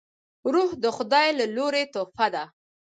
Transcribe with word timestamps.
روح 0.53 0.69
د 0.83 0.85
خداي 0.97 1.29
له 1.39 1.45
لورې 1.55 1.83
تحفه 1.93 2.27
ده 2.33 2.43